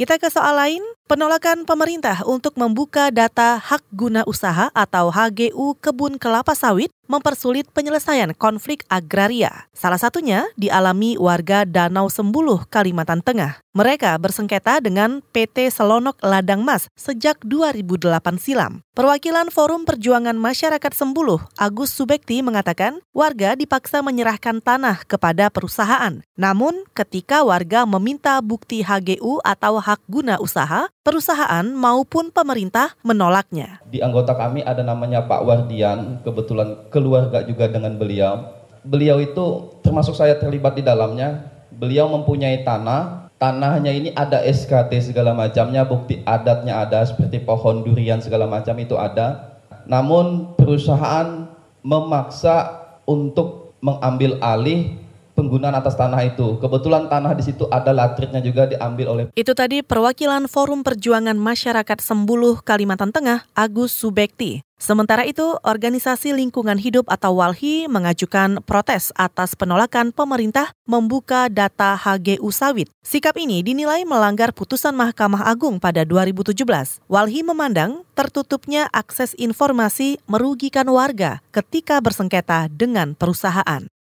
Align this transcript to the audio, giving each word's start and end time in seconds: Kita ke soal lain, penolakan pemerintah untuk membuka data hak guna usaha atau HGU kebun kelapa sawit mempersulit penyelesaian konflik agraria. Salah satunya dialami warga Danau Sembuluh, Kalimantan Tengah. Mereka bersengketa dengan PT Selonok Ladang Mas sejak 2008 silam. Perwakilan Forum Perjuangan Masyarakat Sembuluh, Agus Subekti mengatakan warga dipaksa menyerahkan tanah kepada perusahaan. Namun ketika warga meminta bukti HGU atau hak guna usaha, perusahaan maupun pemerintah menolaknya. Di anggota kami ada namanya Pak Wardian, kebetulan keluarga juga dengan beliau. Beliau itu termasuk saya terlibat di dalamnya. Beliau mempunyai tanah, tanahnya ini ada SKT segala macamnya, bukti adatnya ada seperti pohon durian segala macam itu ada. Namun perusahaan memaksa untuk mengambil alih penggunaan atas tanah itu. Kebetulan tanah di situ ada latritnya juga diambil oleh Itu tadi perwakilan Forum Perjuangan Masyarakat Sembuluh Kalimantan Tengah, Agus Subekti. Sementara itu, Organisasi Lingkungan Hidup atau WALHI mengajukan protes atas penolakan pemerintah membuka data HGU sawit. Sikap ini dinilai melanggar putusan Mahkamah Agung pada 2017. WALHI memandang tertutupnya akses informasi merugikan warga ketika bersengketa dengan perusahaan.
Kita 0.00 0.16
ke 0.16 0.32
soal 0.32 0.56
lain, 0.56 0.80
penolakan 1.12 1.68
pemerintah 1.68 2.24
untuk 2.24 2.56
membuka 2.56 3.12
data 3.12 3.60
hak 3.60 3.84
guna 3.92 4.24
usaha 4.24 4.72
atau 4.72 5.12
HGU 5.12 5.76
kebun 5.76 6.16
kelapa 6.16 6.56
sawit 6.56 6.88
mempersulit 7.10 7.66
penyelesaian 7.74 8.30
konflik 8.38 8.86
agraria. 8.86 9.66
Salah 9.74 9.98
satunya 9.98 10.46
dialami 10.54 11.18
warga 11.18 11.66
Danau 11.66 12.06
Sembuluh, 12.06 12.62
Kalimantan 12.70 13.18
Tengah. 13.26 13.58
Mereka 13.70 14.18
bersengketa 14.18 14.82
dengan 14.82 15.22
PT 15.30 15.70
Selonok 15.70 16.18
Ladang 16.26 16.66
Mas 16.66 16.90
sejak 16.98 17.38
2008 17.46 18.38
silam. 18.38 18.82
Perwakilan 18.90 19.46
Forum 19.54 19.86
Perjuangan 19.86 20.34
Masyarakat 20.34 20.90
Sembuluh, 20.90 21.38
Agus 21.54 21.94
Subekti 21.94 22.42
mengatakan 22.42 22.98
warga 23.14 23.54
dipaksa 23.54 24.02
menyerahkan 24.02 24.58
tanah 24.58 25.06
kepada 25.06 25.54
perusahaan. 25.54 26.18
Namun 26.34 26.82
ketika 26.98 27.46
warga 27.46 27.86
meminta 27.86 28.42
bukti 28.42 28.82
HGU 28.82 29.38
atau 29.46 29.78
hak 29.78 30.02
guna 30.10 30.42
usaha, 30.42 30.90
perusahaan 31.06 31.64
maupun 31.70 32.34
pemerintah 32.34 32.98
menolaknya. 33.06 33.78
Di 33.86 34.02
anggota 34.02 34.34
kami 34.34 34.66
ada 34.66 34.82
namanya 34.82 35.24
Pak 35.30 35.46
Wardian, 35.46 36.26
kebetulan 36.26 36.90
keluarga 37.00 37.40
juga 37.40 37.64
dengan 37.72 37.96
beliau. 37.96 38.60
Beliau 38.84 39.16
itu 39.24 39.72
termasuk 39.80 40.12
saya 40.12 40.36
terlibat 40.36 40.76
di 40.76 40.84
dalamnya. 40.84 41.48
Beliau 41.72 42.12
mempunyai 42.12 42.60
tanah, 42.60 43.32
tanahnya 43.40 43.88
ini 43.88 44.12
ada 44.12 44.44
SKT 44.44 45.12
segala 45.12 45.32
macamnya, 45.32 45.88
bukti 45.88 46.20
adatnya 46.28 46.84
ada 46.84 47.08
seperti 47.08 47.40
pohon 47.40 47.80
durian 47.80 48.20
segala 48.20 48.44
macam 48.44 48.76
itu 48.76 49.00
ada. 49.00 49.56
Namun 49.88 50.52
perusahaan 50.60 51.48
memaksa 51.80 52.84
untuk 53.08 53.72
mengambil 53.80 54.36
alih 54.44 55.00
penggunaan 55.40 55.72
atas 55.72 55.96
tanah 55.96 56.20
itu. 56.28 56.60
Kebetulan 56.60 57.08
tanah 57.08 57.32
di 57.32 57.40
situ 57.48 57.64
ada 57.72 57.96
latritnya 57.96 58.44
juga 58.44 58.68
diambil 58.68 59.06
oleh 59.08 59.24
Itu 59.32 59.56
tadi 59.56 59.80
perwakilan 59.80 60.44
Forum 60.52 60.84
Perjuangan 60.84 61.40
Masyarakat 61.40 61.98
Sembuluh 62.04 62.60
Kalimantan 62.60 63.08
Tengah, 63.08 63.48
Agus 63.56 63.96
Subekti. 63.96 64.60
Sementara 64.80 65.28
itu, 65.28 65.44
Organisasi 65.60 66.32
Lingkungan 66.32 66.80
Hidup 66.80 67.04
atau 67.12 67.36
WALHI 67.36 67.84
mengajukan 67.92 68.64
protes 68.64 69.12
atas 69.12 69.52
penolakan 69.52 70.08
pemerintah 70.08 70.72
membuka 70.88 71.52
data 71.52 72.00
HGU 72.00 72.48
sawit. 72.48 72.88
Sikap 73.04 73.36
ini 73.36 73.60
dinilai 73.60 74.08
melanggar 74.08 74.56
putusan 74.56 74.96
Mahkamah 74.96 75.44
Agung 75.44 75.76
pada 75.84 76.08
2017. 76.08 76.64
WALHI 77.12 77.44
memandang 77.44 78.08
tertutupnya 78.16 78.88
akses 78.88 79.36
informasi 79.36 80.16
merugikan 80.24 80.88
warga 80.88 81.44
ketika 81.52 82.00
bersengketa 82.00 82.72
dengan 82.72 83.12
perusahaan. 83.12 83.84